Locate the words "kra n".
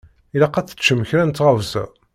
1.09-1.31